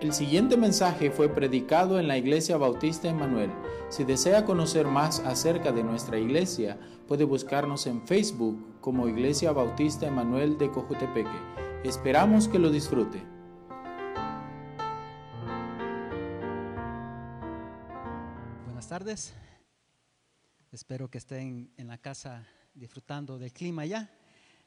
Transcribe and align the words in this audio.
El 0.00 0.12
siguiente 0.12 0.56
mensaje 0.56 1.10
fue 1.10 1.28
predicado 1.28 1.98
en 1.98 2.06
la 2.06 2.16
Iglesia 2.16 2.56
Bautista 2.56 3.08
Emanuel. 3.08 3.50
Si 3.88 4.04
desea 4.04 4.44
conocer 4.44 4.86
más 4.86 5.18
acerca 5.18 5.72
de 5.72 5.82
nuestra 5.82 6.16
iglesia, 6.18 6.78
puede 7.08 7.24
buscarnos 7.24 7.84
en 7.88 8.06
Facebook 8.06 8.80
como 8.80 9.08
Iglesia 9.08 9.50
Bautista 9.50 10.06
Emanuel 10.06 10.56
de 10.56 10.70
Cojutepeque. 10.70 11.28
Esperamos 11.82 12.46
que 12.46 12.60
lo 12.60 12.70
disfrute. 12.70 13.20
Buenas 18.66 18.86
tardes. 18.86 19.34
Espero 20.70 21.10
que 21.10 21.18
estén 21.18 21.72
en 21.76 21.88
la 21.88 21.98
casa 21.98 22.46
disfrutando 22.72 23.36
del 23.36 23.52
clima 23.52 23.84
ya. 23.84 24.08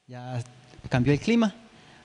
Ya 0.06 0.44
cambió 0.90 1.14
el 1.14 1.20
clima. 1.20 1.54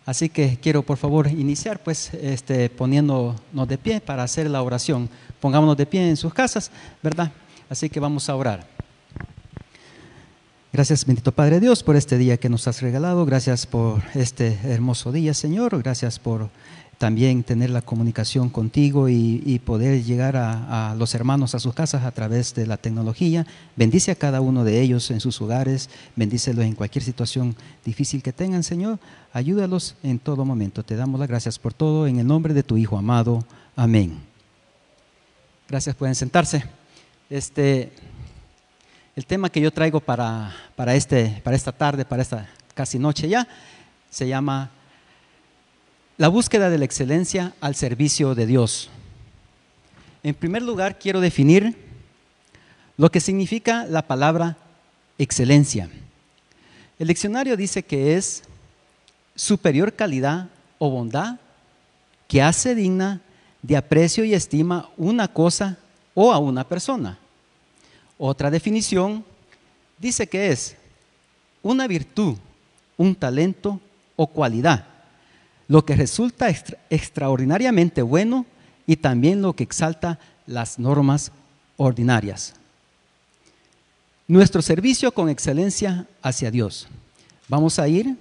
Así 0.07 0.29
que 0.29 0.57
quiero 0.61 0.83
por 0.83 0.95
favor 0.95 1.27
iniciar 1.27 1.83
pues 1.83 2.13
este, 2.13 2.69
poniéndonos 2.69 3.67
de 3.67 3.77
pie 3.77 3.99
para 3.99 4.23
hacer 4.23 4.49
la 4.49 4.61
oración. 4.63 5.09
Pongámonos 5.41 5.75
de 5.75 5.85
pie 5.85 6.07
en 6.07 6.15
sus 6.15 6.33
casas, 6.33 6.71
¿verdad? 7.03 7.29
Así 7.69 7.89
que 7.89 7.99
vamos 7.99 8.29
a 8.29 8.35
orar. 8.37 8.65
Gracias, 10.71 11.05
bendito 11.05 11.33
Padre 11.33 11.59
Dios, 11.59 11.83
por 11.83 11.97
este 11.97 12.17
día 12.17 12.37
que 12.37 12.47
nos 12.47 12.69
has 12.69 12.81
regalado. 12.81 13.25
Gracias 13.25 13.67
por 13.67 14.01
este 14.15 14.57
hermoso 14.63 15.11
día, 15.11 15.33
Señor. 15.33 15.77
Gracias 15.83 16.19
por 16.19 16.51
también 16.97 17.43
tener 17.43 17.69
la 17.69 17.81
comunicación 17.81 18.49
contigo 18.49 19.07
y, 19.07 19.61
poder 19.65 20.03
llegar 20.03 20.35
a, 20.37 20.95
los 20.97 21.13
hermanos 21.13 21.53
a 21.53 21.59
sus 21.59 21.73
casas 21.73 22.03
a 22.03 22.11
través 22.11 22.55
de 22.55 22.65
la 22.65 22.77
tecnología. 22.77 23.45
Bendice 23.75 24.11
a 24.11 24.15
cada 24.15 24.41
uno 24.41 24.63
de 24.63 24.81
ellos 24.81 25.11
en 25.11 25.19
sus 25.19 25.39
hogares, 25.41 25.89
bendícelos 26.15 26.65
en 26.65 26.73
cualquier 26.73 27.03
situación 27.03 27.55
difícil 27.85 28.23
que 28.23 28.33
tengan, 28.33 28.63
Señor. 28.63 28.99
Ayúdalos 29.33 29.95
en 30.03 30.19
todo 30.19 30.45
momento. 30.45 30.83
Te 30.83 30.95
damos 30.95 31.19
las 31.19 31.29
gracias 31.29 31.59
por 31.59 31.73
todo 31.73 32.07
en 32.07 32.19
el 32.19 32.25
nombre 32.25 32.53
de 32.53 32.63
tu 32.63 32.77
Hijo 32.77 32.97
amado. 32.97 33.45
Amén. 33.75 34.17
Gracias, 35.69 35.95
pueden 35.95 36.15
sentarse. 36.15 36.63
Este, 37.29 37.91
el 39.15 39.25
tema 39.25 39.49
que 39.49 39.61
yo 39.61 39.71
traigo 39.71 39.99
para, 39.99 40.55
para, 40.75 40.95
este, 40.95 41.41
para 41.43 41.55
esta 41.55 41.71
tarde, 41.71 42.05
para 42.05 42.21
esta 42.21 42.49
casi 42.73 42.97
noche 42.97 43.27
ya, 43.27 43.47
se 44.09 44.27
llama 44.27 44.71
la 46.17 46.29
búsqueda 46.29 46.71
de 46.71 46.79
la 46.79 46.85
excelencia 46.85 47.53
al 47.61 47.75
servicio 47.75 48.33
de 48.33 48.47
Dios. 48.47 48.89
En 50.23 50.33
primer 50.33 50.63
lugar, 50.63 50.97
quiero 50.97 51.21
definir 51.21 51.77
lo 52.97 53.11
que 53.11 53.19
significa 53.19 53.85
la 53.85 54.01
palabra 54.01 54.57
excelencia. 55.19 55.89
El 56.97 57.09
diccionario 57.09 57.55
dice 57.55 57.83
que 57.83 58.15
es 58.15 58.43
superior 59.35 59.93
calidad 59.93 60.49
o 60.79 60.89
bondad 60.89 61.39
que 62.27 62.41
hace 62.41 62.73
digna 62.73 63.21
de 63.61 63.77
aprecio 63.77 64.25
y 64.25 64.33
estima 64.33 64.89
una 64.97 65.27
cosa 65.27 65.77
o 66.15 66.33
a 66.33 66.39
una 66.39 66.67
persona. 66.67 67.19
Otra 68.17 68.49
definición 68.49 69.23
dice 69.99 70.25
que 70.25 70.49
es 70.49 70.75
una 71.61 71.85
virtud, 71.85 72.37
un 72.97 73.13
talento 73.13 73.79
o 74.15 74.25
cualidad 74.25 74.96
lo 75.67 75.85
que 75.85 75.95
resulta 75.95 76.49
extraordinariamente 76.89 78.01
bueno 78.01 78.45
y 78.85 78.97
también 78.97 79.41
lo 79.41 79.53
que 79.53 79.63
exalta 79.63 80.19
las 80.45 80.79
normas 80.79 81.31
ordinarias. 81.75 82.55
Nuestro 84.27 84.61
servicio 84.61 85.11
con 85.13 85.29
excelencia 85.29 86.07
hacia 86.21 86.51
Dios. 86.51 86.87
Vamos 87.47 87.79
a 87.79 87.87
ir 87.87 88.17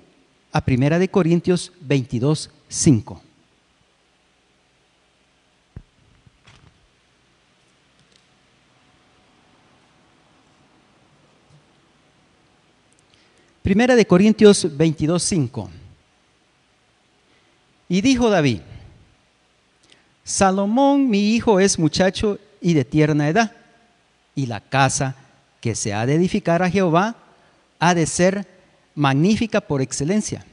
a 0.52 0.60
Primera 0.60 0.98
de 0.98 1.08
Corintios 1.08 1.72
22, 1.80 2.50
5. 2.68 3.22
Primera 13.62 13.96
de 13.96 14.06
Corintios 14.06 14.76
22, 14.76 15.20
5. 15.24 15.70
Y 17.88 18.00
dijo 18.00 18.30
David, 18.30 18.60
Salomón 20.24 21.08
mi 21.08 21.34
hijo 21.34 21.60
es 21.60 21.78
muchacho 21.78 22.38
y 22.60 22.74
de 22.74 22.84
tierna 22.84 23.28
edad, 23.28 23.52
y 24.34 24.46
la 24.46 24.60
casa 24.60 25.14
que 25.60 25.74
se 25.74 25.94
ha 25.94 26.04
de 26.04 26.14
edificar 26.14 26.62
a 26.62 26.70
Jehová 26.70 27.14
ha 27.78 27.94
de 27.94 28.06
ser 28.06 28.46
magnífica 28.94 29.60
por 29.60 29.82
excelencia, 29.82 30.44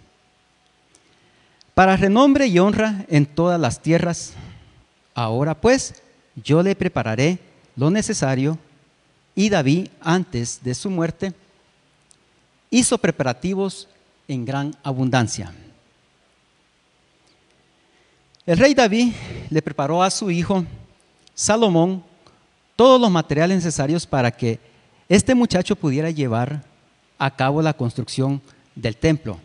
para 1.74 1.98
renombre 1.98 2.48
y 2.48 2.60
honra 2.60 3.06
en 3.10 3.26
todas 3.26 3.60
las 3.60 3.82
tierras. 3.82 4.34
Ahora 5.16 5.60
pues 5.60 6.04
yo 6.36 6.62
le 6.62 6.76
prepararé 6.76 7.40
lo 7.76 7.90
necesario, 7.90 8.60
y 9.36 9.50
David, 9.50 9.88
antes 10.02 10.60
de 10.64 10.76
su 10.76 10.92
muerte, 10.92 11.34
hizo 12.70 13.00
preparativos 13.00 13.88
en 14.28 14.46
gran 14.46 14.76
abundancia. 14.84 15.52
El 18.46 18.58
rey 18.58 18.74
David 18.74 19.14
le 19.50 19.62
preparó 19.62 20.04
a 20.04 20.10
su 20.10 20.30
hijo 20.30 20.66
Salomón 21.34 22.04
todos 22.76 23.00
los 23.00 23.10
materiales 23.10 23.56
necesarios 23.56 24.06
para 24.06 24.32
que 24.32 24.60
este 25.08 25.34
muchacho 25.34 25.78
pudiera 25.78 26.10
llevar 26.10 26.62
a 27.18 27.32
cabo 27.34 27.62
la 27.62 27.74
construcción 27.74 28.42
del 28.76 28.98
templo. 28.98 29.40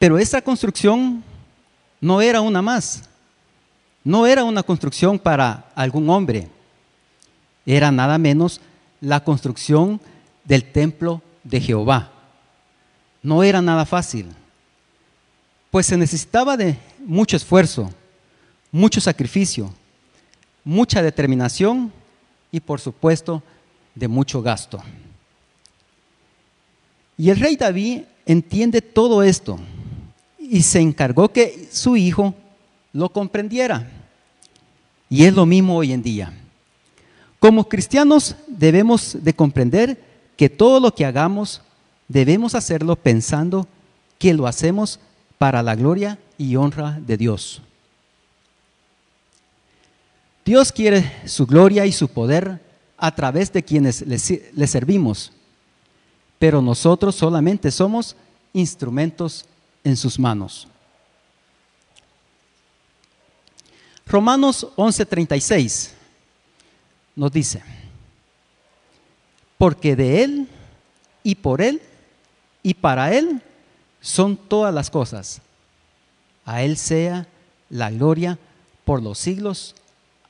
Pero 0.00 0.18
esa 0.18 0.42
construcción 0.42 1.22
no 2.00 2.20
era 2.20 2.40
una 2.40 2.60
más, 2.60 3.08
no 4.02 4.26
era 4.26 4.42
una 4.42 4.64
construcción 4.64 5.16
para 5.16 5.70
algún 5.76 6.10
hombre, 6.10 6.48
era 7.64 7.92
nada 7.92 8.18
menos 8.18 8.60
la 9.00 9.22
construcción 9.22 10.00
del 10.44 10.64
templo 10.64 11.22
de 11.44 11.60
Jehová. 11.60 12.10
No 13.22 13.44
era 13.44 13.62
nada 13.62 13.84
fácil, 13.86 14.26
pues 15.70 15.86
se 15.86 15.96
necesitaba 15.96 16.56
de 16.56 16.76
mucho 17.04 17.36
esfuerzo, 17.36 17.90
mucho 18.72 19.00
sacrificio, 19.00 19.72
mucha 20.64 21.02
determinación 21.02 21.92
y 22.50 22.60
por 22.60 22.80
supuesto 22.80 23.42
de 23.94 24.08
mucho 24.08 24.42
gasto. 24.42 24.82
Y 27.16 27.30
el 27.30 27.38
rey 27.38 27.56
David 27.56 28.02
entiende 28.26 28.80
todo 28.80 29.22
esto 29.22 29.58
y 30.38 30.62
se 30.62 30.80
encargó 30.80 31.30
que 31.30 31.68
su 31.70 31.96
hijo 31.96 32.34
lo 32.92 33.10
comprendiera. 33.10 33.88
Y 35.08 35.24
es 35.24 35.34
lo 35.34 35.46
mismo 35.46 35.76
hoy 35.76 35.92
en 35.92 36.02
día. 36.02 36.32
Como 37.38 37.68
cristianos 37.68 38.36
debemos 38.46 39.18
de 39.20 39.34
comprender 39.34 40.02
que 40.36 40.48
todo 40.48 40.80
lo 40.80 40.94
que 40.94 41.04
hagamos 41.04 41.62
debemos 42.08 42.54
hacerlo 42.54 42.96
pensando 42.96 43.66
que 44.18 44.34
lo 44.34 44.46
hacemos 44.46 44.98
para 45.40 45.62
la 45.62 45.74
gloria 45.74 46.18
y 46.36 46.54
honra 46.56 46.98
de 47.00 47.16
Dios. 47.16 47.62
Dios 50.44 50.70
quiere 50.70 51.10
su 51.24 51.46
gloria 51.46 51.86
y 51.86 51.92
su 51.92 52.08
poder 52.08 52.60
a 52.98 53.14
través 53.14 53.50
de 53.50 53.62
quienes 53.62 54.02
le, 54.02 54.66
servimos, 54.66 55.32
pero 56.38 56.60
nosotros 56.60 57.14
solamente 57.14 57.70
somos 57.70 58.16
instrumentos 58.52 59.46
en 59.82 59.96
sus 59.96 60.18
manos. 60.18 60.68
Romanos 64.04 64.66
11:36 64.76 65.92
nos 67.16 67.32
dice, 67.32 67.62
porque 69.56 69.96
de 69.96 70.22
Él 70.22 70.48
y 71.22 71.34
por 71.34 71.62
Él 71.62 71.80
y 72.62 72.74
para 72.74 73.14
Él 73.14 73.40
son 74.00 74.36
todas 74.36 74.72
las 74.72 74.90
cosas. 74.90 75.40
A 76.44 76.62
Él 76.62 76.76
sea 76.76 77.26
la 77.68 77.90
gloria 77.90 78.38
por 78.84 79.02
los 79.02 79.18
siglos. 79.18 79.74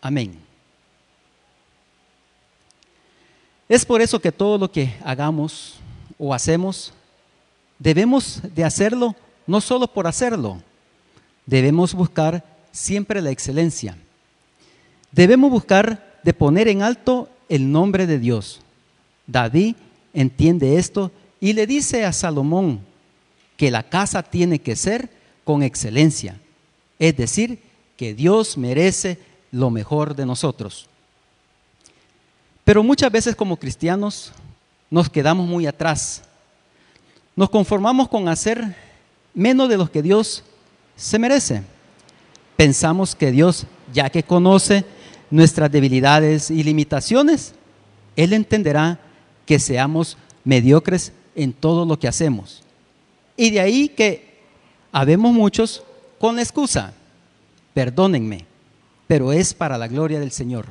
Amén. 0.00 0.38
Es 3.68 3.84
por 3.84 4.02
eso 4.02 4.20
que 4.20 4.32
todo 4.32 4.58
lo 4.58 4.70
que 4.70 4.94
hagamos 5.04 5.76
o 6.18 6.34
hacemos, 6.34 6.92
debemos 7.78 8.40
de 8.54 8.64
hacerlo 8.64 9.14
no 9.46 9.60
solo 9.60 9.86
por 9.86 10.06
hacerlo, 10.06 10.60
debemos 11.46 11.94
buscar 11.94 12.44
siempre 12.72 13.22
la 13.22 13.30
excelencia. 13.30 13.96
Debemos 15.12 15.50
buscar 15.50 16.20
de 16.22 16.32
poner 16.32 16.68
en 16.68 16.82
alto 16.82 17.28
el 17.48 17.70
nombre 17.70 18.06
de 18.06 18.18
Dios. 18.18 18.60
David 19.26 19.76
entiende 20.12 20.76
esto 20.76 21.10
y 21.40 21.52
le 21.52 21.66
dice 21.66 22.04
a 22.04 22.12
Salomón 22.12 22.80
que 23.60 23.70
la 23.70 23.82
casa 23.82 24.22
tiene 24.22 24.58
que 24.58 24.74
ser 24.74 25.10
con 25.44 25.62
excelencia. 25.62 26.40
Es 26.98 27.14
decir, 27.14 27.58
que 27.94 28.14
Dios 28.14 28.56
merece 28.56 29.18
lo 29.52 29.68
mejor 29.68 30.16
de 30.16 30.24
nosotros. 30.24 30.88
Pero 32.64 32.82
muchas 32.82 33.12
veces 33.12 33.36
como 33.36 33.58
cristianos 33.58 34.32
nos 34.88 35.10
quedamos 35.10 35.46
muy 35.46 35.66
atrás. 35.66 36.22
Nos 37.36 37.50
conformamos 37.50 38.08
con 38.08 38.28
hacer 38.28 38.74
menos 39.34 39.68
de 39.68 39.76
lo 39.76 39.92
que 39.92 40.00
Dios 40.00 40.42
se 40.96 41.18
merece. 41.18 41.62
pensamos 42.56 43.14
que 43.14 43.30
Dios, 43.30 43.66
ya 43.92 44.08
que 44.08 44.22
conoce 44.22 44.86
nuestras 45.30 45.70
debilidades 45.70 46.50
y 46.50 46.62
limitaciones, 46.62 47.52
Él 48.16 48.32
entenderá 48.32 48.98
que 49.44 49.58
seamos 49.58 50.16
mediocres 50.44 51.12
en 51.34 51.52
todo 51.52 51.84
lo 51.84 51.98
que 51.98 52.08
hacemos. 52.08 52.62
Y 53.40 53.48
de 53.48 53.58
ahí 53.58 53.88
que 53.88 54.38
habemos 54.92 55.32
muchos 55.32 55.82
con 56.18 56.36
la 56.36 56.42
excusa, 56.42 56.92
perdónenme, 57.72 58.44
pero 59.06 59.32
es 59.32 59.54
para 59.54 59.78
la 59.78 59.88
gloria 59.88 60.20
del 60.20 60.30
Señor. 60.30 60.66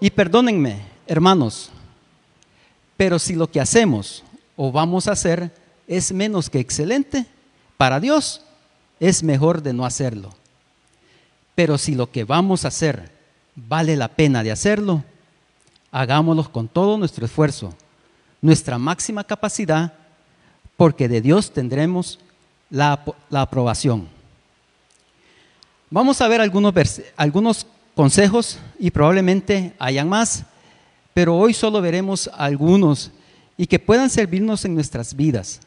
Y 0.00 0.10
perdónenme, 0.10 0.80
hermanos, 1.06 1.70
pero 2.96 3.20
si 3.20 3.36
lo 3.36 3.48
que 3.48 3.60
hacemos 3.60 4.24
o 4.56 4.72
vamos 4.72 5.06
a 5.06 5.12
hacer 5.12 5.54
es 5.86 6.10
menos 6.10 6.50
que 6.50 6.58
excelente, 6.58 7.26
para 7.76 8.00
Dios 8.00 8.44
es 8.98 9.22
mejor 9.22 9.62
de 9.62 9.72
no 9.72 9.86
hacerlo. 9.86 10.34
Pero 11.54 11.78
si 11.78 11.94
lo 11.94 12.10
que 12.10 12.24
vamos 12.24 12.64
a 12.64 12.68
hacer 12.68 13.12
vale 13.54 13.94
la 13.94 14.08
pena 14.08 14.42
de 14.42 14.50
hacerlo, 14.50 15.04
hagámoslo 15.92 16.50
con 16.50 16.66
todo 16.66 16.98
nuestro 16.98 17.24
esfuerzo, 17.24 17.72
nuestra 18.42 18.78
máxima 18.78 19.22
capacidad, 19.22 19.92
porque 20.76 21.08
de 21.08 21.20
Dios 21.20 21.52
tendremos 21.52 22.18
la, 22.70 23.04
aprobación. 23.30 24.08
Vamos 25.90 26.20
a 26.20 26.28
ver 26.28 26.40
algunos, 26.40 26.74
algunos 27.16 27.66
consejos 27.94 28.58
y 28.78 28.90
probablemente 28.90 29.74
hayan 29.78 30.08
más, 30.08 30.44
pero 31.12 31.36
hoy 31.36 31.54
solo 31.54 31.80
veremos 31.80 32.28
algunos 32.34 33.12
y 33.56 33.66
que 33.66 33.78
puedan 33.78 34.10
servirnos 34.10 34.64
en 34.64 34.74
nuestras 34.74 35.14
vidas 35.14 35.60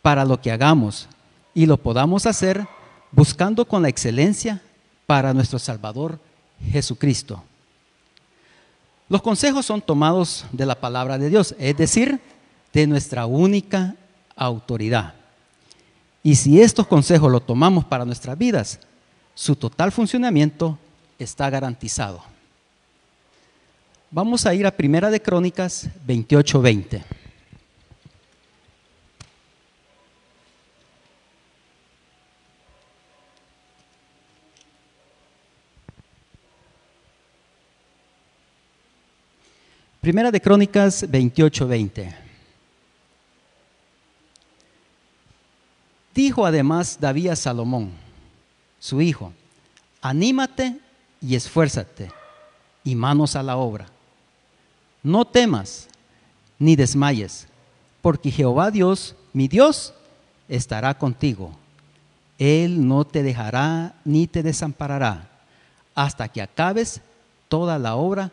para 0.00 0.24
lo 0.24 0.40
que 0.40 0.50
hagamos 0.50 1.08
y 1.52 1.66
lo 1.66 1.76
podamos 1.76 2.26
hacer 2.26 2.66
buscando 3.12 3.66
con 3.66 3.82
la 3.82 3.88
excelencia 3.88 4.62
para 5.06 5.34
nuestro 5.34 5.58
Salvador 5.58 6.18
Jesucristo. 6.70 7.42
Los 9.08 9.22
consejos 9.22 9.66
son 9.66 9.82
tomados 9.82 10.46
de 10.52 10.66
la 10.66 10.80
palabra 10.80 11.18
de 11.18 11.28
Dios, 11.28 11.54
es 11.58 11.76
decir, 11.76 12.20
de 12.72 12.86
nuestra 12.86 13.26
única 13.26 13.94
autoridad. 14.36 15.14
Y 16.22 16.36
si 16.36 16.60
estos 16.60 16.86
consejos 16.86 17.32
los 17.32 17.46
tomamos 17.46 17.84
para 17.84 18.04
nuestras 18.04 18.36
vidas, 18.36 18.78
su 19.34 19.56
total 19.56 19.90
funcionamiento 19.90 20.78
está 21.18 21.48
garantizado. 21.50 22.22
Vamos 24.10 24.46
a 24.46 24.54
ir 24.54 24.66
a 24.66 24.70
Primera 24.70 25.10
de 25.10 25.20
Crónicas 25.20 25.88
28:20. 26.06 27.02
Primera 40.00 40.30
de 40.30 40.40
Crónicas 40.40 41.04
28:20. 41.10 42.25
Dijo 46.36 46.44
además 46.44 46.98
David 47.00 47.28
a 47.28 47.36
Salomón, 47.36 47.92
su 48.78 49.00
hijo, 49.00 49.32
anímate 50.02 50.78
y 51.18 51.34
esfuérzate 51.34 52.12
y 52.84 52.94
manos 52.94 53.36
a 53.36 53.42
la 53.42 53.56
obra. 53.56 53.86
No 55.02 55.24
temas 55.24 55.88
ni 56.58 56.76
desmayes, 56.76 57.46
porque 58.02 58.30
Jehová 58.30 58.70
Dios, 58.70 59.16
mi 59.32 59.48
Dios, 59.48 59.94
estará 60.46 60.98
contigo. 60.98 61.52
Él 62.38 62.86
no 62.86 63.06
te 63.06 63.22
dejará 63.22 63.94
ni 64.04 64.26
te 64.26 64.42
desamparará 64.42 65.30
hasta 65.94 66.28
que 66.28 66.42
acabes 66.42 67.00
toda 67.48 67.78
la 67.78 67.96
obra 67.96 68.30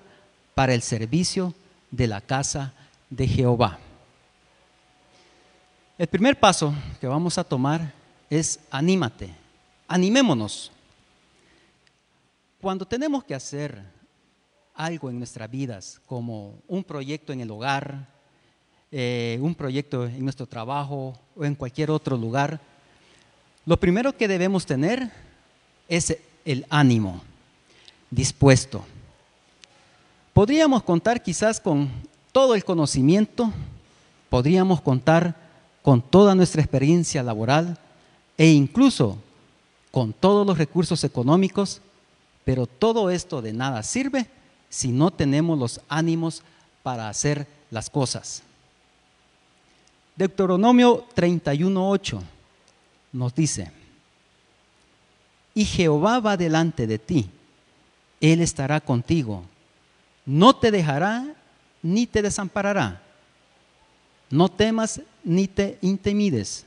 para 0.55 0.73
el 0.73 0.81
servicio 0.81 1.53
de 1.89 2.07
la 2.07 2.19
casa 2.19 2.73
de 3.09 3.29
Jehová. 3.29 3.79
El 5.95 6.07
primer 6.07 6.39
paso 6.39 6.73
que 6.99 7.05
vamos 7.05 7.37
a 7.37 7.43
tomar 7.43 7.93
es 8.27 8.59
anímate, 8.71 9.29
animémonos. 9.87 10.71
Cuando 12.59 12.83
tenemos 12.83 13.23
que 13.23 13.35
hacer 13.35 13.79
algo 14.73 15.11
en 15.11 15.19
nuestras 15.19 15.51
vidas, 15.51 16.01
como 16.07 16.55
un 16.67 16.83
proyecto 16.83 17.31
en 17.31 17.41
el 17.41 17.51
hogar, 17.51 18.07
eh, 18.91 19.37
un 19.39 19.53
proyecto 19.53 20.07
en 20.07 20.23
nuestro 20.23 20.47
trabajo 20.47 21.13
o 21.35 21.45
en 21.45 21.53
cualquier 21.53 21.91
otro 21.91 22.17
lugar, 22.17 22.59
lo 23.63 23.79
primero 23.79 24.17
que 24.17 24.27
debemos 24.27 24.65
tener 24.65 25.11
es 25.87 26.17
el 26.43 26.65
ánimo 26.71 27.21
dispuesto. 28.09 28.83
Podríamos 30.33 30.81
contar 30.81 31.21
quizás 31.21 31.59
con 31.59 31.91
todo 32.31 32.55
el 32.55 32.65
conocimiento, 32.65 33.53
podríamos 34.31 34.81
contar 34.81 35.42
con 35.83 36.01
toda 36.01 36.33
nuestra 36.33 36.61
experiencia 36.61 37.21
laboral 37.21 37.77
e 38.35 38.47
incluso 38.47 39.19
con 39.91 40.11
todos 40.13 40.47
los 40.47 40.57
recursos 40.57 41.03
económicos, 41.03 41.81
pero 42.43 42.65
todo 42.65 43.11
esto 43.11 43.43
de 43.43 43.53
nada 43.53 43.83
sirve 43.83 44.25
si 44.69 44.91
no 44.91 45.11
tenemos 45.11 45.59
los 45.59 45.81
ánimos 45.87 46.41
para 46.81 47.07
hacer 47.07 47.45
las 47.69 47.91
cosas. 47.91 48.41
Deuteronomio 50.15 51.05
31.8 51.15 52.19
nos 53.11 53.35
dice, 53.35 53.71
y 55.53 55.65
Jehová 55.65 56.19
va 56.19 56.35
delante 56.35 56.87
de 56.87 56.97
ti, 56.97 57.29
Él 58.19 58.41
estará 58.41 58.81
contigo 58.81 59.43
no 60.25 60.55
te 60.55 60.71
dejará 60.71 61.35
ni 61.81 62.07
te 62.07 62.21
desamparará. 62.21 63.01
No 64.33 64.49
temas 64.49 64.99
ni 65.23 65.47
te 65.47 65.77
intimides. 65.83 66.65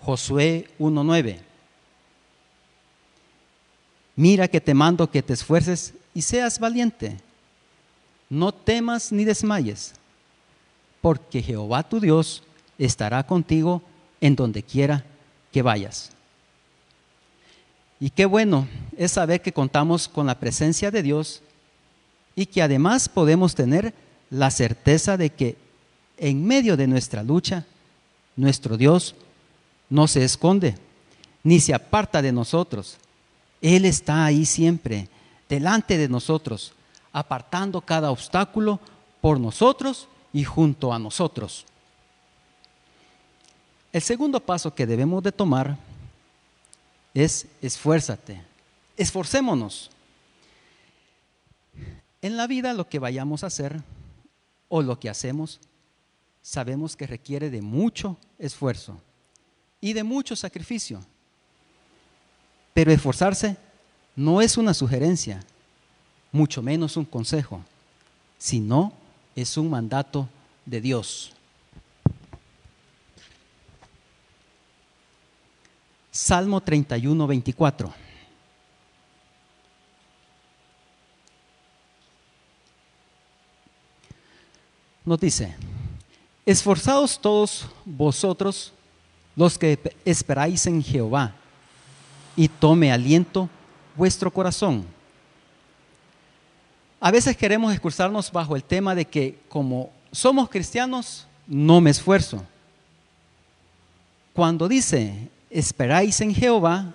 Josué 0.00 0.70
1.9. 0.78 1.38
Mira 4.14 4.48
que 4.48 4.58
te 4.58 4.72
mando 4.72 5.10
que 5.10 5.22
te 5.22 5.34
esfuerces 5.34 5.92
y 6.14 6.22
seas 6.22 6.58
valiente. 6.58 7.18
No 8.30 8.52
temas 8.52 9.12
ni 9.12 9.26
desmayes, 9.26 9.92
porque 11.02 11.42
Jehová 11.42 11.82
tu 11.82 12.00
Dios 12.00 12.42
estará 12.78 13.26
contigo 13.26 13.82
en 14.22 14.34
donde 14.34 14.62
quiera 14.62 15.04
que 15.52 15.60
vayas. 15.60 16.10
Y 18.00 18.08
qué 18.08 18.24
bueno 18.24 18.66
es 18.96 19.12
saber 19.12 19.42
que 19.42 19.52
contamos 19.52 20.08
con 20.08 20.26
la 20.26 20.40
presencia 20.40 20.90
de 20.90 21.02
Dios 21.02 21.42
y 22.34 22.46
que 22.46 22.62
además 22.62 23.10
podemos 23.10 23.54
tener 23.54 23.92
la 24.30 24.50
certeza 24.50 25.18
de 25.18 25.28
que 25.28 25.65
en 26.16 26.46
medio 26.46 26.76
de 26.76 26.86
nuestra 26.86 27.22
lucha, 27.22 27.64
nuestro 28.36 28.76
Dios 28.76 29.14
no 29.88 30.08
se 30.08 30.24
esconde, 30.24 30.76
ni 31.42 31.60
se 31.60 31.74
aparta 31.74 32.22
de 32.22 32.32
nosotros. 32.32 32.96
Él 33.60 33.84
está 33.84 34.24
ahí 34.24 34.44
siempre, 34.44 35.08
delante 35.48 35.96
de 35.98 36.08
nosotros, 36.08 36.72
apartando 37.12 37.80
cada 37.80 38.10
obstáculo 38.10 38.80
por 39.20 39.40
nosotros 39.40 40.08
y 40.32 40.44
junto 40.44 40.92
a 40.92 40.98
nosotros. 40.98 41.64
El 43.92 44.02
segundo 44.02 44.40
paso 44.40 44.74
que 44.74 44.86
debemos 44.86 45.22
de 45.22 45.32
tomar 45.32 45.78
es 47.14 47.46
esfuérzate, 47.62 48.42
esforcémonos. 48.96 49.90
En 52.20 52.36
la 52.36 52.46
vida 52.46 52.74
lo 52.74 52.88
que 52.88 52.98
vayamos 52.98 53.42
a 53.42 53.46
hacer 53.46 53.80
o 54.68 54.82
lo 54.82 54.98
que 54.98 55.08
hacemos, 55.08 55.60
sabemos 56.46 56.94
que 56.94 57.08
requiere 57.08 57.50
de 57.50 57.60
mucho 57.60 58.16
esfuerzo 58.38 59.02
y 59.80 59.92
de 59.94 60.04
mucho 60.04 60.36
sacrificio. 60.36 61.04
Pero 62.72 62.92
esforzarse 62.92 63.56
no 64.14 64.40
es 64.40 64.56
una 64.56 64.72
sugerencia, 64.72 65.42
mucho 66.30 66.62
menos 66.62 66.96
un 66.96 67.04
consejo, 67.04 67.64
sino 68.38 68.92
es 69.34 69.56
un 69.56 69.68
mandato 69.68 70.28
de 70.64 70.80
Dios. 70.80 71.32
Salmo 76.12 76.60
31, 76.60 77.26
24. 77.26 78.06
nos 85.06 85.20
dice, 85.20 85.54
esforzados 86.46 87.20
todos 87.20 87.66
vosotros 87.84 88.72
los 89.34 89.58
que 89.58 89.78
esperáis 90.04 90.66
en 90.66 90.82
Jehová, 90.82 91.34
y 92.36 92.48
tome 92.48 92.92
aliento 92.92 93.48
vuestro 93.96 94.30
corazón. 94.30 94.86
A 97.00 97.10
veces 97.10 97.36
queremos 97.36 97.72
excusarnos 97.72 98.30
bajo 98.30 98.56
el 98.56 98.64
tema 98.64 98.94
de 98.94 99.04
que 99.04 99.38
como 99.48 99.90
somos 100.12 100.48
cristianos, 100.48 101.26
no 101.46 101.80
me 101.80 101.90
esfuerzo. 101.90 102.42
Cuando 104.32 104.68
dice 104.68 105.30
esperáis 105.50 106.20
en 106.20 106.34
Jehová, 106.34 106.94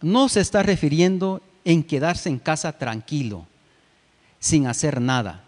no 0.00 0.28
se 0.28 0.40
está 0.40 0.62
refiriendo 0.62 1.40
en 1.64 1.82
quedarse 1.82 2.28
en 2.28 2.38
casa 2.38 2.72
tranquilo, 2.72 3.46
sin 4.38 4.66
hacer 4.66 5.00
nada, 5.00 5.42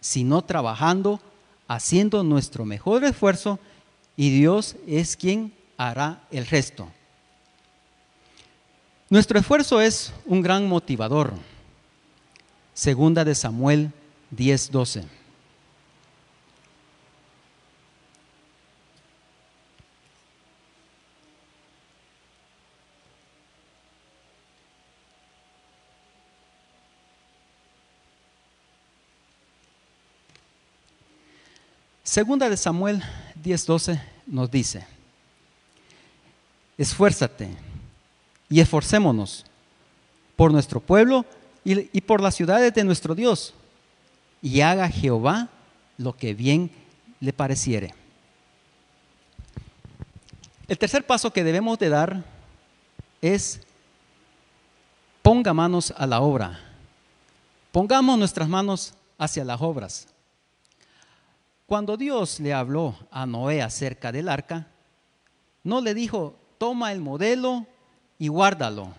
sino 0.00 0.42
trabajando, 0.42 1.20
haciendo 1.68 2.24
nuestro 2.24 2.64
mejor 2.64 3.04
esfuerzo 3.04 3.60
y 4.16 4.30
Dios 4.30 4.76
es 4.86 5.16
quien 5.16 5.52
hará 5.76 6.26
el 6.32 6.46
resto. 6.46 6.90
Nuestro 9.10 9.38
esfuerzo 9.38 9.80
es 9.80 10.12
un 10.26 10.42
gran 10.42 10.66
motivador. 10.66 11.32
Segunda 12.74 13.24
de 13.24 13.34
Samuel 13.34 13.92
10:12. 14.36 15.17
Segunda 32.08 32.48
de 32.48 32.56
Samuel 32.56 33.02
10:12 33.44 34.00
nos 34.26 34.50
dice, 34.50 34.86
esfuérzate 36.78 37.50
y 38.48 38.60
esforcémonos 38.60 39.44
por 40.34 40.50
nuestro 40.50 40.80
pueblo 40.80 41.26
y, 41.66 42.00
por 42.00 42.22
las 42.22 42.34
ciudades 42.34 42.72
de 42.72 42.82
nuestro 42.82 43.14
Dios, 43.14 43.52
y 44.40 44.62
haga 44.62 44.88
Jehová 44.88 45.50
lo 45.98 46.16
que 46.16 46.32
bien 46.32 46.70
le 47.20 47.34
pareciere. 47.34 47.94
El 50.66 50.78
tercer 50.78 51.04
paso 51.04 51.30
que 51.30 51.44
debemos 51.44 51.78
de 51.78 51.90
dar 51.90 52.24
es 53.20 53.60
ponga 55.20 55.52
manos 55.52 55.92
a 55.94 56.06
la 56.06 56.22
obra. 56.22 56.58
Pongamos 57.70 58.18
nuestras 58.18 58.48
manos 58.48 58.94
hacia 59.18 59.44
las 59.44 59.60
obras. 59.60 60.08
Cuando 61.68 61.98
Dios 61.98 62.40
le 62.40 62.54
habló 62.54 62.96
a 63.10 63.26
Noé 63.26 63.60
acerca 63.60 64.10
del 64.10 64.30
arca, 64.30 64.68
no 65.62 65.82
le 65.82 65.92
dijo, 65.92 66.34
toma 66.56 66.92
el 66.92 67.02
modelo 67.02 67.66
y 68.18 68.28
guárdalo, 68.28 68.94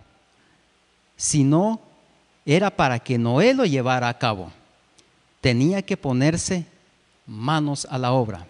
sino 1.18 1.82
era 2.46 2.70
para 2.70 3.00
que 3.00 3.18
Noé 3.18 3.56
lo 3.56 3.66
llevara 3.66 4.08
a 4.08 4.20
cabo. 4.20 4.52
Tenía 5.42 5.82
que 5.82 5.98
ponerse 5.98 6.68
manos 7.26 7.88
a 7.90 7.98
la 7.98 8.12
obra. 8.12 8.46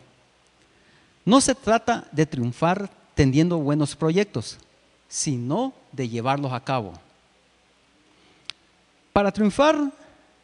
No 1.24 1.40
se 1.40 1.56
trata 1.56 2.06
de 2.12 2.26
triunfar 2.26 2.90
tendiendo 3.16 3.58
buenos 3.60 3.96
proyectos, 3.96 4.58
sino 5.08 5.72
de 5.94 6.10
llevarlos 6.10 6.52
a 6.52 6.60
cabo. 6.60 6.92
Para 9.14 9.32
triunfar 9.32 9.94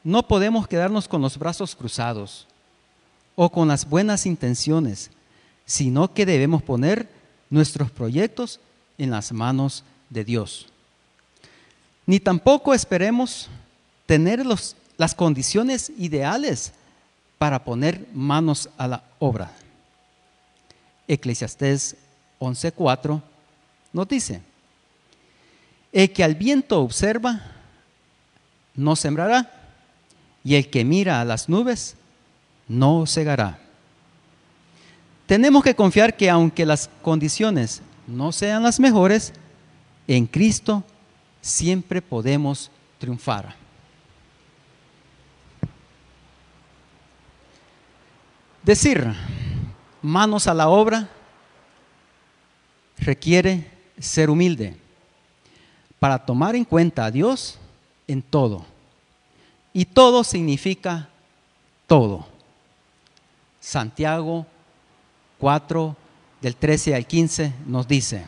no 0.01 0.25
podemos 0.25 0.65
quedarnos 0.65 1.10
con 1.10 1.22
los 1.22 1.38
brazos 1.38 1.75
cruzados 1.75 2.48
o 3.36 3.51
con 3.51 3.68
las 3.68 3.88
buenas 3.88 4.25
intenciones, 4.25 5.12
sino 5.65 6.13
que 6.13 6.25
debemos 6.25 6.63
poner 6.63 7.10
nuestros 7.50 7.92
proyectos 7.92 8.60
en 8.98 9.12
las 9.12 9.32
manos 9.32 9.84
de 10.10 10.24
Dios. 10.24 10.68
Ni 12.06 12.20
tampoco 12.20 12.74
esperemos 12.74 13.50
tener 14.06 14.46
las 14.46 15.15
condiciones 15.15 15.92
ideales 15.98 16.74
para 17.38 17.63
poner 17.63 18.08
manos 18.13 18.70
a 18.77 18.88
la 18.88 19.04
obra. 19.20 19.51
Eclesiastés 21.08 21.96
11:4 22.39 23.22
nos 23.94 24.08
dice, 24.08 24.42
el 25.92 26.12
que 26.12 26.24
al 26.24 26.36
viento 26.36 26.82
observa, 26.82 27.42
no 28.75 28.96
sembrará, 28.96 29.51
y 30.44 30.56
el 30.56 30.70
que 30.70 30.84
mira 30.84 31.22
a 31.22 31.25
las 31.25 31.48
nubes, 31.48 31.96
no 32.67 33.05
cegará. 33.05 33.60
Tenemos 35.25 35.63
que 35.63 35.75
confiar 35.75 36.15
que 36.15 36.29
aunque 36.29 36.65
las 36.65 36.89
condiciones 37.01 37.81
no 38.07 38.31
sean 38.31 38.63
las 38.63 38.79
mejores, 38.79 39.34
en 40.07 40.27
Cristo 40.27 40.84
siempre 41.41 42.01
podemos 42.01 42.69
triunfar. 43.00 43.55
Decir 48.63 49.13
manos 50.01 50.48
a 50.48 50.53
la 50.53 50.69
obra 50.69 51.07
requiere 52.98 53.72
ser 54.00 54.29
humilde 54.29 54.75
para 56.00 56.24
tomar 56.24 56.55
en 56.55 56.65
cuenta 56.65 57.05
a 57.05 57.12
Dios 57.12 57.60
en 58.07 58.22
todo. 58.22 58.65
Y 59.74 59.86
todo 59.86 60.24
significa 60.24 61.10
todo. 61.88 62.35
Santiago 63.65 64.45
4, 65.39 65.95
del 66.39 66.55
13 66.55 66.93
al 66.93 67.07
15, 67.07 67.51
nos 67.65 67.88
dice, 67.88 68.24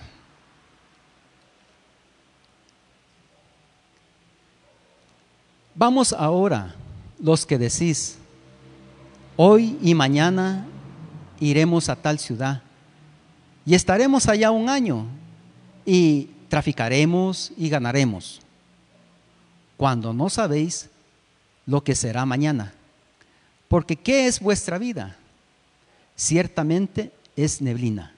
vamos 5.76 6.12
ahora 6.12 6.74
los 7.20 7.46
que 7.46 7.60
decís, 7.60 8.18
hoy 9.36 9.78
y 9.84 9.94
mañana 9.94 10.66
iremos 11.40 11.88
a 11.90 11.96
tal 11.96 12.18
ciudad 12.18 12.64
y 13.64 13.76
estaremos 13.76 14.28
allá 14.28 14.50
un 14.50 14.70
año 14.70 15.06
y 15.86 16.32
traficaremos 16.50 17.52
y 17.56 17.70
ganaremos, 17.70 18.42
cuando 19.78 20.16
no 20.16 20.32
sabéis 20.32 20.90
lo 21.68 21.84
que 21.84 21.94
será 21.94 22.26
mañana. 22.26 22.74
Porque 23.68 23.96
¿qué 23.96 24.26
es 24.26 24.40
vuestra 24.40 24.80
vida? 24.80 25.16
Ciertamente 26.18 27.12
es 27.38 27.62
neblina, 27.62 28.14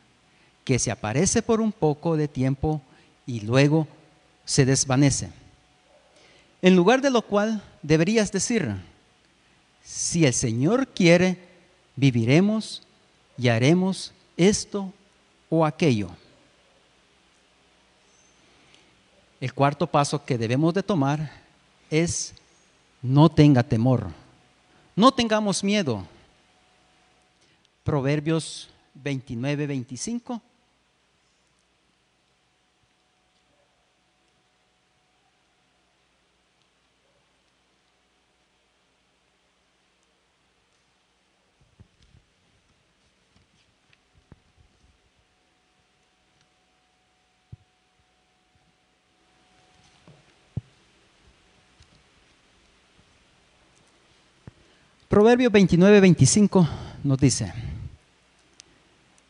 que 0.63 0.79
se 0.79 0.89
aparece 0.89 1.43
por 1.43 1.61
un 1.61 1.71
poco 1.71 2.17
de 2.17 2.27
tiempo 2.27 2.81
y 3.27 3.41
luego 3.41 3.87
se 4.45 4.65
desvanece. 4.65 5.29
En 6.61 6.75
lugar 6.75 7.01
de 7.01 7.11
lo 7.11 7.21
cual 7.21 7.61
deberías 7.83 8.31
decir, 8.31 8.73
si 9.83 10.25
el 10.25 10.33
Señor 10.33 10.87
quiere, 10.87 11.37
viviremos 11.95 12.81
y 13.37 13.49
haremos 13.49 14.13
esto 14.37 14.91
o 15.49 15.65
aquello. 15.65 16.09
El 19.41 19.53
cuarto 19.53 19.87
paso 19.87 20.23
que 20.23 20.37
debemos 20.37 20.73
de 20.73 20.83
tomar 20.83 21.31
es 21.89 22.33
no 23.01 23.29
tenga 23.29 23.63
temor, 23.63 24.07
no 24.95 25.13
tengamos 25.13 25.63
miedo 25.63 26.05
Proverbios 27.89 28.69
29, 28.93 29.65
25. 29.65 30.41
Proverbios 55.07 55.51
29, 55.51 55.99
25 56.01 56.69
nos 57.03 57.17
dice, 57.17 57.51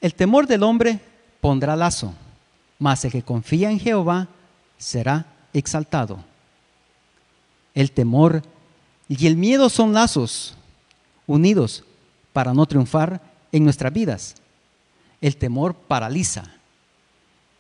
el 0.01 0.13
temor 0.13 0.47
del 0.47 0.63
hombre 0.63 0.99
pondrá 1.41 1.75
lazo, 1.75 2.13
mas 2.77 3.03
el 3.05 3.11
que 3.11 3.23
confía 3.23 3.69
en 3.71 3.79
Jehová 3.79 4.27
será 4.77 5.25
exaltado. 5.53 6.23
El 7.73 7.91
temor 7.91 8.43
y 9.07 9.27
el 9.27 9.35
miedo 9.35 9.69
son 9.69 9.93
lazos 9.93 10.55
unidos 11.27 11.83
para 12.33 12.53
no 12.53 12.65
triunfar 12.65 13.21
en 13.51 13.63
nuestras 13.63 13.91
vidas. 13.91 14.35
El 15.21 15.35
temor 15.35 15.73
paraliza. 15.73 16.43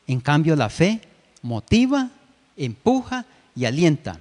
En 0.07 0.21
cambio, 0.21 0.55
la 0.55 0.69
fe 0.69 1.01
motiva, 1.41 2.09
empuja 2.55 3.25
y 3.55 3.65
alienta. 3.65 4.19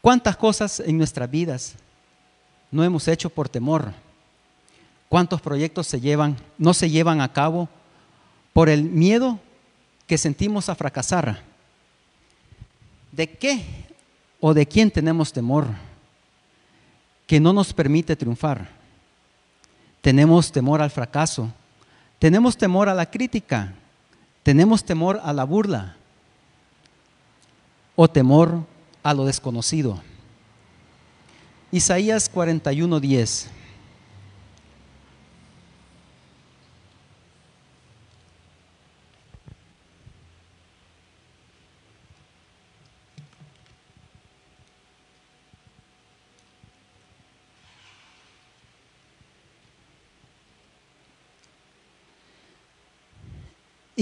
¿Cuántas 0.00 0.36
cosas 0.36 0.80
en 0.80 0.98
nuestras 0.98 1.30
vidas 1.30 1.74
no 2.70 2.82
hemos 2.82 3.06
hecho 3.06 3.30
por 3.30 3.48
temor? 3.48 3.92
¿Cuántos 5.12 5.42
proyectos 5.42 5.86
se 5.86 6.00
llevan, 6.00 6.38
no 6.56 6.72
se 6.72 6.88
llevan 6.88 7.20
a 7.20 7.34
cabo 7.34 7.68
por 8.54 8.70
el 8.70 8.84
miedo 8.84 9.38
que 10.06 10.16
sentimos 10.16 10.70
a 10.70 10.74
fracasar? 10.74 11.42
¿De 13.10 13.28
qué 13.28 13.62
o 14.40 14.54
de 14.54 14.64
quién 14.64 14.90
tenemos 14.90 15.30
temor 15.30 15.66
que 17.26 17.40
no 17.40 17.52
nos 17.52 17.74
permite 17.74 18.16
triunfar? 18.16 18.70
Tenemos 20.00 20.50
temor 20.50 20.80
al 20.80 20.90
fracaso, 20.90 21.52
tenemos 22.18 22.56
temor 22.56 22.88
a 22.88 22.94
la 22.94 23.10
crítica, 23.10 23.74
¿Tenemos 24.42 24.82
temor 24.82 25.20
a 25.22 25.34
la 25.34 25.44
burla 25.44 25.94
o 27.96 28.08
temor 28.08 28.64
a 29.02 29.12
lo 29.12 29.26
desconocido? 29.26 30.00
Isaías 31.70 32.32
41:10. 32.32 33.61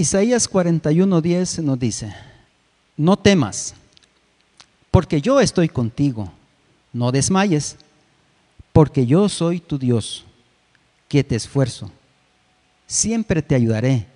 Isaías 0.01 0.49
41:10 0.49 1.61
nos 1.61 1.77
dice, 1.77 2.11
no 2.97 3.17
temas, 3.17 3.75
porque 4.89 5.21
yo 5.21 5.39
estoy 5.39 5.69
contigo, 5.69 6.33
no 6.91 7.11
desmayes, 7.11 7.77
porque 8.73 9.05
yo 9.05 9.29
soy 9.29 9.59
tu 9.59 9.77
Dios, 9.77 10.25
que 11.07 11.23
te 11.23 11.35
esfuerzo, 11.35 11.91
siempre 12.87 13.43
te 13.43 13.53
ayudaré, 13.53 14.07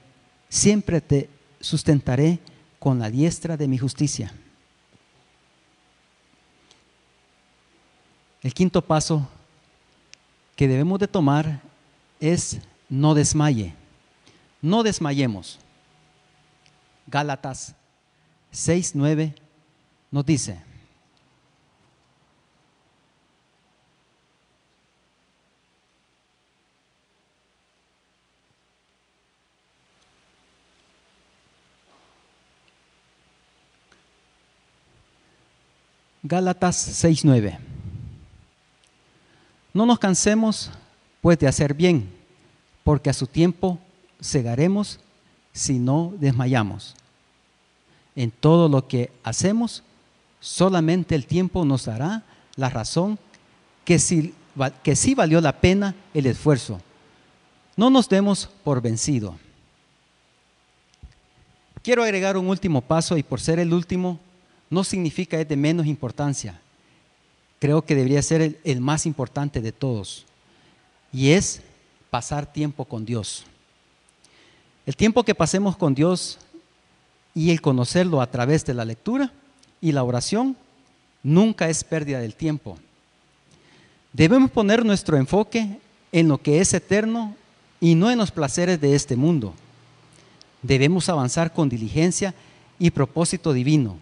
siempre 0.50 1.02
te 1.02 1.30
sustentaré 1.60 2.40
con 2.80 2.98
la 2.98 3.12
diestra 3.12 3.56
de 3.56 3.68
mi 3.68 3.78
justicia. 3.78 4.34
El 8.42 8.56
quinto 8.56 8.82
paso 8.82 9.30
que 10.56 10.68
debemos 10.68 10.98
de 10.98 11.08
tomar 11.08 11.62
es 12.20 12.58
no 12.90 13.14
desmaye, 13.14 13.76
no 14.64 14.82
desmayemos. 14.82 15.60
Gálatas 17.08 17.76
6, 18.52 18.96
9 18.96 19.36
nos 20.12 20.26
dice, 20.26 20.62
Gálatas 36.28 36.76
6:9. 37.04 37.60
No 39.74 39.86
nos 39.86 40.00
cansemos 40.00 40.72
pues 41.22 41.38
de 41.38 41.48
hacer 41.48 41.76
bien, 41.76 42.12
porque 42.84 43.12
a 43.12 43.14
su 43.14 43.28
tiempo 43.28 43.78
segaremos 44.20 45.00
si 45.56 45.80
no 45.80 46.14
desmayamos. 46.20 46.96
En 48.16 48.30
todo 48.30 48.70
lo 48.70 48.88
que 48.88 49.10
hacemos, 49.24 49.84
solamente 50.42 51.16
el 51.16 51.26
tiempo 51.26 51.64
nos 51.66 51.86
dará 51.86 52.24
la 52.58 52.70
razón 52.70 53.18
que 53.86 53.98
sí, 53.98 54.34
que 54.84 54.96
sí 54.96 55.16
valió 55.16 55.40
la 55.40 55.60
pena 55.60 55.96
el 56.14 56.26
esfuerzo. 56.26 56.82
No 57.78 57.90
nos 57.90 58.10
demos 58.10 58.50
por 58.64 58.82
vencido. 58.82 59.38
Quiero 61.82 62.04
agregar 62.04 62.36
un 62.36 62.48
último 62.48 62.82
paso 62.82 63.18
y 63.18 63.24
por 63.24 63.40
ser 63.40 63.60
el 63.60 63.74
último, 63.74 64.20
no 64.70 64.84
significa 64.84 65.40
es 65.40 65.48
de 65.48 65.56
menos 65.56 65.86
importancia. 65.86 66.60
Creo 67.60 67.84
que 67.84 67.96
debería 67.96 68.22
ser 68.22 68.42
el, 68.42 68.60
el 68.66 68.82
más 68.82 69.06
importante 69.06 69.62
de 69.62 69.72
todos. 69.72 70.26
Y 71.14 71.32
es 71.32 71.62
pasar 72.10 72.52
tiempo 72.52 72.84
con 72.84 73.06
Dios. 73.06 73.46
El 74.86 74.96
tiempo 74.96 75.24
que 75.24 75.34
pasemos 75.34 75.78
con 75.78 75.96
Dios 75.96 76.38
y 77.34 77.52
el 77.52 77.62
conocerlo 77.62 78.22
a 78.22 78.30
través 78.30 78.66
de 78.66 78.74
la 78.74 78.86
lectura 78.86 79.32
y 79.82 79.92
la 79.92 80.04
oración 80.04 80.56
nunca 81.24 81.70
es 81.70 81.84
pérdida 81.84 82.20
del 82.20 82.36
tiempo. 82.36 82.78
Debemos 84.14 84.52
poner 84.52 84.86
nuestro 84.86 85.18
enfoque 85.18 85.80
en 86.12 86.28
lo 86.28 86.38
que 86.38 86.62
es 86.62 86.74
eterno 86.74 87.36
y 87.82 87.96
no 87.96 88.12
en 88.12 88.18
los 88.18 88.32
placeres 88.32 88.80
de 88.80 88.96
este 88.96 89.16
mundo. 89.16 89.54
Debemos 90.62 91.10
avanzar 91.10 91.52
con 91.52 91.68
diligencia 91.68 92.34
y 92.80 92.92
propósito 92.92 93.54
divino. 93.54 93.98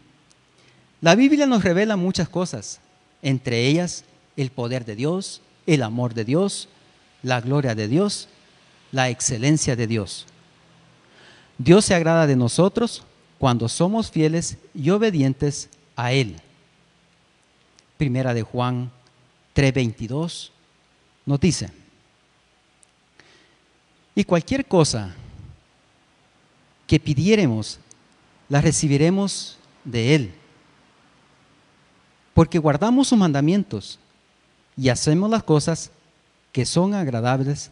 La 1.01 1.15
Biblia 1.15 1.45
nos 1.45 1.63
revela 1.63 1.95
muchas 1.95 2.29
cosas, 2.29 2.79
entre 3.21 3.67
ellas 3.67 4.03
el 4.35 4.51
poder 4.51 4.85
de 4.85 4.95
Dios, 4.95 5.41
el 5.65 5.81
amor 5.81 6.13
de 6.13 6.25
Dios, 6.25 6.69
la 7.23 7.41
gloria 7.41 7.73
de 7.73 7.87
Dios, 7.87 8.27
la 8.91 9.09
excelencia 9.09 9.75
de 9.75 9.87
Dios. 9.87 10.27
Dios 11.63 11.85
se 11.85 11.95
agrada 11.95 12.27
de 12.27 12.35
nosotros 12.35 13.03
cuando 13.39 13.69
somos 13.69 14.11
fieles 14.11 14.57
y 14.73 14.89
obedientes 14.89 15.69
a 15.95 16.11
Él. 16.11 16.35
Primera 17.97 18.33
de 18.33 18.41
Juan 18.41 18.91
3:22 19.55 20.51
nos 21.25 21.39
dice, 21.39 21.71
y 24.13 24.25
cualquier 24.25 24.65
cosa 24.65 25.15
que 26.85 26.99
pidiéremos, 26.99 27.79
la 28.49 28.59
recibiremos 28.59 29.57
de 29.85 30.15
Él, 30.15 30.33
porque 32.33 32.59
guardamos 32.59 33.07
sus 33.07 33.17
mandamientos 33.17 33.99
y 34.75 34.89
hacemos 34.89 35.29
las 35.29 35.43
cosas 35.43 35.91
que 36.51 36.65
son 36.65 36.93
agradables 36.93 37.71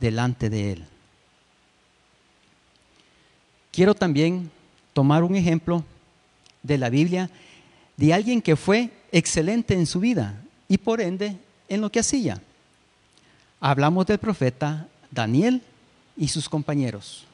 delante 0.00 0.48
de 0.48 0.72
Él. 0.72 0.86
Quiero 3.76 3.94
también 3.94 4.50
tomar 4.94 5.22
un 5.22 5.36
ejemplo 5.36 5.84
de 6.62 6.78
la 6.78 6.88
Biblia 6.88 7.28
de 7.98 8.14
alguien 8.14 8.40
que 8.40 8.56
fue 8.56 8.88
excelente 9.12 9.74
en 9.74 9.84
su 9.84 10.00
vida 10.00 10.42
y 10.66 10.78
por 10.78 10.98
ende 11.02 11.36
en 11.68 11.82
lo 11.82 11.92
que 11.92 12.00
hacía. 12.00 12.40
Hablamos 13.60 14.06
del 14.06 14.16
profeta 14.16 14.88
Daniel 15.10 15.60
y 16.16 16.28
sus 16.28 16.48
compañeros. 16.48 17.26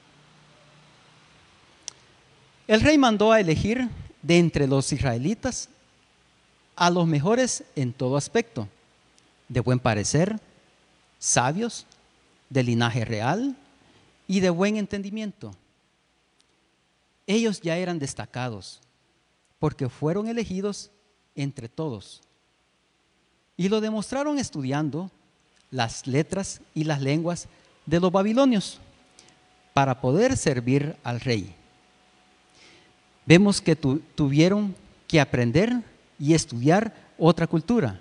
El 2.66 2.80
rey 2.80 2.98
mandó 2.98 3.30
a 3.30 3.38
elegir 3.38 3.88
de 4.20 4.38
entre 4.40 4.66
los 4.66 4.92
israelitas 4.92 5.68
a 6.74 6.90
los 6.90 7.06
mejores 7.06 7.62
en 7.76 7.92
todo 7.92 8.16
aspecto, 8.16 8.66
de 9.48 9.60
buen 9.60 9.78
parecer, 9.78 10.40
sabios, 11.20 11.86
de 12.50 12.64
linaje 12.64 13.04
real 13.04 13.54
y 14.26 14.40
de 14.40 14.50
buen 14.50 14.76
entendimiento 14.76 15.52
ellos 17.26 17.60
ya 17.60 17.76
eran 17.76 17.98
destacados 17.98 18.80
porque 19.58 19.88
fueron 19.88 20.26
elegidos 20.26 20.90
entre 21.34 21.68
todos. 21.68 22.20
Y 23.56 23.68
lo 23.68 23.80
demostraron 23.80 24.38
estudiando 24.38 25.10
las 25.70 26.06
letras 26.06 26.60
y 26.74 26.84
las 26.84 27.00
lenguas 27.00 27.48
de 27.86 28.00
los 28.00 28.10
babilonios 28.10 28.80
para 29.72 30.00
poder 30.00 30.36
servir 30.36 30.96
al 31.02 31.20
rey. 31.20 31.54
Vemos 33.24 33.60
que 33.60 33.76
tuvieron 33.76 34.74
que 35.06 35.20
aprender 35.20 35.80
y 36.18 36.34
estudiar 36.34 36.94
otra 37.18 37.46
cultura, 37.46 38.00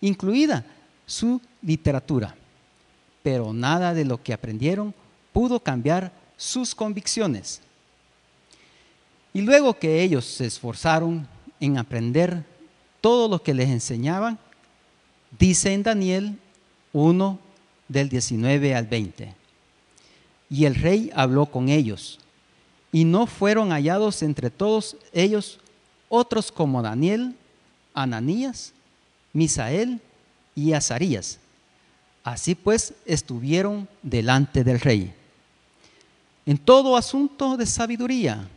incluida 0.00 0.64
su 1.06 1.40
literatura, 1.62 2.34
pero 3.22 3.52
nada 3.52 3.92
de 3.92 4.04
lo 4.04 4.22
que 4.22 4.32
aprendieron 4.32 4.94
pudo 5.32 5.60
cambiar 5.60 6.12
sus 6.36 6.74
convicciones. 6.74 7.60
Y 9.34 9.42
luego 9.42 9.74
que 9.74 10.00
ellos 10.00 10.24
se 10.24 10.46
esforzaron 10.46 11.26
en 11.58 11.76
aprender 11.76 12.44
todo 13.00 13.28
lo 13.28 13.42
que 13.42 13.52
les 13.52 13.68
enseñaban, 13.68 14.38
dice 15.38 15.74
en 15.74 15.82
Daniel 15.82 16.38
1 16.92 17.38
del 17.88 18.08
19 18.08 18.74
al 18.76 18.86
20. 18.86 19.34
Y 20.48 20.64
el 20.66 20.76
rey 20.76 21.10
habló 21.14 21.46
con 21.46 21.68
ellos, 21.68 22.20
y 22.92 23.04
no 23.04 23.26
fueron 23.26 23.70
hallados 23.70 24.22
entre 24.22 24.50
todos 24.50 24.96
ellos 25.12 25.58
otros 26.08 26.52
como 26.52 26.80
Daniel, 26.80 27.34
Ananías, 27.92 28.72
Misael 29.32 30.00
y 30.54 30.74
Azarías. 30.74 31.40
Así 32.22 32.54
pues 32.54 32.94
estuvieron 33.04 33.88
delante 34.00 34.62
del 34.62 34.78
rey. 34.78 35.12
En 36.46 36.56
todo 36.56 36.96
asunto 36.96 37.56
de 37.56 37.66
sabiduría 37.66 38.48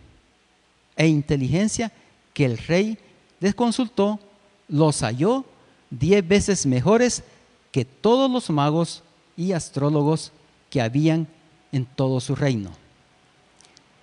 e 0.98 1.08
inteligencia 1.08 1.92
que 2.34 2.46
el 2.46 2.58
rey 2.58 2.98
les 3.40 3.56
consultó, 3.56 4.20
los 4.68 5.02
halló 5.02 5.46
diez 5.90 6.28
veces 6.28 6.66
mejores 6.66 7.24
que 7.72 7.86
todos 7.86 8.30
los 8.30 8.50
magos 8.50 9.04
y 9.38 9.54
astrólogos 9.54 10.32
que 10.70 10.82
habían 10.82 11.28
en 11.72 11.86
todo 11.86 12.20
su 12.20 12.36
reino. 12.36 12.72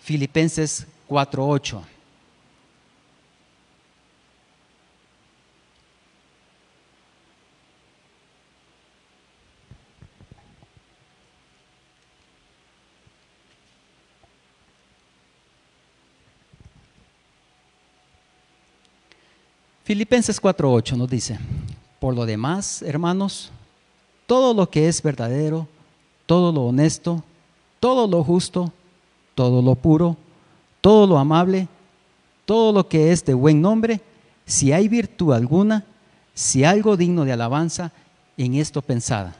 Filipenses 0.00 0.86
4:8. 1.08 1.82
Filipenses 19.84 20.40
4:8 20.40 20.96
nos 20.96 21.10
dice, 21.10 21.38
por 22.00 22.14
lo 22.14 22.24
demás, 22.24 22.80
hermanos, 22.80 23.50
todo 24.26 24.54
lo 24.54 24.70
que 24.70 24.88
es 24.88 25.02
verdadero, 25.02 25.68
todo 26.24 26.50
lo 26.52 26.62
honesto, 26.62 27.22
todo 27.80 28.08
lo 28.08 28.24
justo, 28.24 28.72
todo 29.34 29.60
lo 29.60 29.74
puro, 29.74 30.16
todo 30.80 31.06
lo 31.06 31.18
amable, 31.18 31.68
todo 32.46 32.72
lo 32.72 32.88
que 32.88 33.12
es 33.12 33.26
de 33.26 33.34
buen 33.34 33.60
nombre, 33.60 34.00
si 34.46 34.72
hay 34.72 34.88
virtud 34.88 35.34
alguna, 35.34 35.84
si 36.32 36.64
algo 36.64 36.96
digno 36.96 37.26
de 37.26 37.32
alabanza, 37.32 37.92
en 38.38 38.54
esto 38.54 38.80
pensada. 38.80 39.36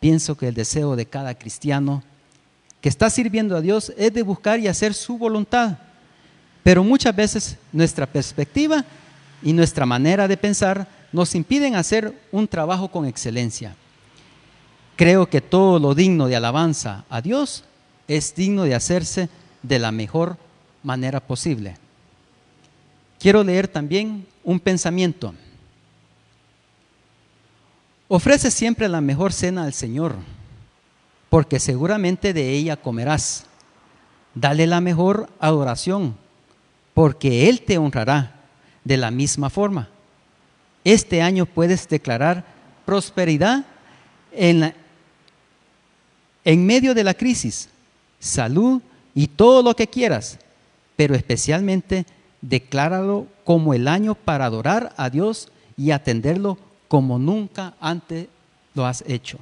Pienso 0.00 0.36
que 0.36 0.48
el 0.48 0.54
deseo 0.54 0.96
de 0.96 1.06
cada 1.06 1.34
cristiano 1.34 2.02
que 2.82 2.90
está 2.90 3.08
sirviendo 3.08 3.56
a 3.56 3.62
Dios 3.62 3.90
es 3.96 4.12
de 4.12 4.22
buscar 4.22 4.60
y 4.60 4.68
hacer 4.68 4.92
su 4.92 5.16
voluntad. 5.16 5.78
Pero 6.62 6.84
muchas 6.84 7.16
veces 7.16 7.56
nuestra 7.72 8.06
perspectiva 8.06 8.84
y 9.42 9.52
nuestra 9.52 9.86
manera 9.86 10.28
de 10.28 10.36
pensar 10.36 10.86
nos 11.12 11.34
impiden 11.34 11.74
hacer 11.74 12.14
un 12.30 12.46
trabajo 12.46 12.88
con 12.88 13.06
excelencia. 13.06 13.74
Creo 14.96 15.28
que 15.28 15.40
todo 15.40 15.78
lo 15.78 15.94
digno 15.94 16.26
de 16.26 16.36
alabanza 16.36 17.04
a 17.08 17.20
Dios 17.20 17.64
es 18.06 18.34
digno 18.34 18.64
de 18.64 18.74
hacerse 18.74 19.28
de 19.62 19.78
la 19.78 19.92
mejor 19.92 20.36
manera 20.82 21.20
posible. 21.20 21.76
Quiero 23.18 23.42
leer 23.42 23.68
también 23.68 24.26
un 24.44 24.60
pensamiento. 24.60 25.34
Ofrece 28.08 28.50
siempre 28.50 28.88
la 28.88 29.00
mejor 29.00 29.32
cena 29.32 29.64
al 29.64 29.72
Señor, 29.72 30.16
porque 31.28 31.60
seguramente 31.60 32.32
de 32.32 32.50
ella 32.50 32.76
comerás. 32.76 33.46
Dale 34.34 34.66
la 34.66 34.80
mejor 34.80 35.28
adoración, 35.38 36.16
porque 36.94 37.48
Él 37.48 37.62
te 37.62 37.78
honrará 37.78 38.39
de 38.84 38.96
la 38.96 39.10
misma 39.10 39.50
forma. 39.50 39.88
Este 40.84 41.22
año 41.22 41.46
puedes 41.46 41.88
declarar 41.88 42.44
prosperidad 42.86 43.64
en, 44.32 44.74
en 46.44 46.66
medio 46.66 46.94
de 46.94 47.04
la 47.04 47.14
crisis, 47.14 47.68
salud 48.18 48.82
y 49.14 49.26
todo 49.26 49.62
lo 49.62 49.74
que 49.74 49.86
quieras, 49.86 50.38
pero 50.96 51.14
especialmente 51.14 52.06
decláralo 52.40 53.26
como 53.44 53.74
el 53.74 53.88
año 53.88 54.14
para 54.14 54.46
adorar 54.46 54.94
a 54.96 55.10
Dios 55.10 55.48
y 55.76 55.90
atenderlo 55.90 56.58
como 56.88 57.18
nunca 57.18 57.74
antes 57.80 58.28
lo 58.74 58.86
has 58.86 59.04
hecho. 59.06 59.38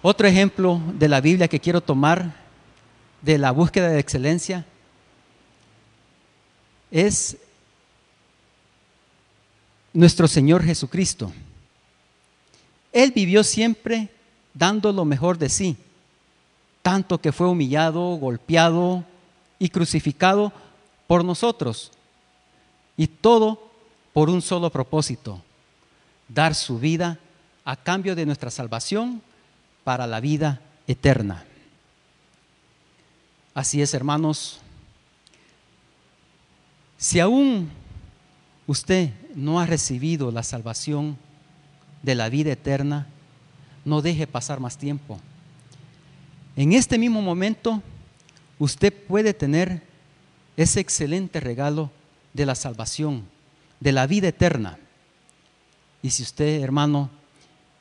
Otro 0.00 0.26
ejemplo 0.26 0.80
de 0.94 1.08
la 1.08 1.20
Biblia 1.20 1.48
que 1.48 1.60
quiero 1.60 1.80
tomar 1.80 2.34
de 3.20 3.38
la 3.38 3.52
búsqueda 3.52 3.88
de 3.88 4.00
excelencia 4.00 4.66
es 6.92 7.38
nuestro 9.94 10.28
Señor 10.28 10.62
Jesucristo. 10.62 11.32
Él 12.92 13.12
vivió 13.12 13.42
siempre 13.42 14.10
dando 14.54 14.92
lo 14.92 15.06
mejor 15.06 15.38
de 15.38 15.48
sí, 15.48 15.76
tanto 16.82 17.18
que 17.18 17.32
fue 17.32 17.48
humillado, 17.48 18.16
golpeado 18.16 19.04
y 19.58 19.70
crucificado 19.70 20.52
por 21.06 21.24
nosotros. 21.24 21.90
Y 22.96 23.06
todo 23.06 23.70
por 24.12 24.28
un 24.28 24.42
solo 24.42 24.70
propósito, 24.70 25.42
dar 26.28 26.54
su 26.54 26.78
vida 26.78 27.18
a 27.64 27.76
cambio 27.76 28.14
de 28.14 28.26
nuestra 28.26 28.50
salvación 28.50 29.22
para 29.82 30.06
la 30.06 30.20
vida 30.20 30.60
eterna. 30.86 31.44
Así 33.54 33.80
es, 33.80 33.94
hermanos. 33.94 34.61
Si 37.02 37.18
aún 37.18 37.68
usted 38.64 39.10
no 39.34 39.58
ha 39.58 39.66
recibido 39.66 40.30
la 40.30 40.44
salvación 40.44 41.18
de 42.00 42.14
la 42.14 42.28
vida 42.28 42.52
eterna, 42.52 43.08
no 43.84 44.02
deje 44.02 44.28
pasar 44.28 44.60
más 44.60 44.78
tiempo. 44.78 45.18
En 46.54 46.72
este 46.72 46.98
mismo 46.98 47.20
momento, 47.20 47.82
usted 48.60 48.92
puede 48.92 49.34
tener 49.34 49.82
ese 50.56 50.78
excelente 50.78 51.40
regalo 51.40 51.90
de 52.34 52.46
la 52.46 52.54
salvación, 52.54 53.24
de 53.80 53.90
la 53.90 54.06
vida 54.06 54.28
eterna. 54.28 54.78
Y 56.02 56.10
si 56.10 56.22
usted, 56.22 56.62
hermano, 56.62 57.10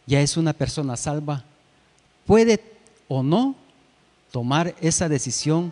ya 0.08 0.20
es 0.22 0.36
una 0.36 0.54
persona 0.54 0.98
salva, 0.98 1.46
puede 2.26 2.60
o 3.08 3.22
no 3.22 3.54
tomar 4.32 4.74
esa 4.82 5.08
decisión 5.08 5.72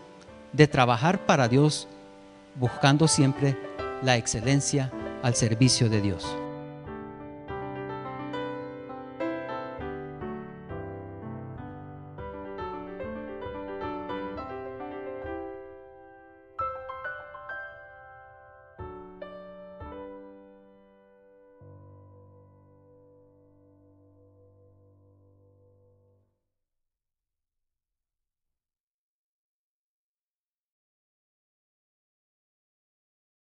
de 0.54 0.68
trabajar 0.68 1.26
para 1.26 1.48
Dios, 1.48 1.88
buscando 2.60 3.08
siempre 3.08 3.58
la 4.04 4.18
excelencia 4.18 4.92
al 5.24 5.36
servicio 5.36 5.90
de 5.90 6.02
Dios. 6.02 6.38